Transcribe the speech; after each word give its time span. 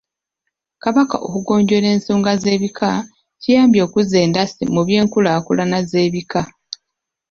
Kabaka 0.83 1.15
okugonjoola 1.27 1.87
ensonga 1.95 2.31
z'ebika 2.41 2.91
kiyambye 3.41 3.81
okuzza 3.87 4.17
endasi 4.25 4.63
mu 4.73 4.81
by’enkulaakulana 4.87 5.77
z’ebika. 5.89 6.41